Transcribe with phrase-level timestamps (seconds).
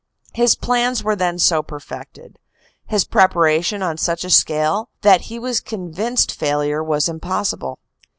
[0.33, 2.39] His plans were then so perfected,
[2.87, 7.77] his preparations on such a scale, that he was convinced failure was impossible.